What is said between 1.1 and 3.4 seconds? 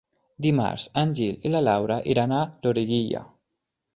Gil i na Laura iran a Loriguilla.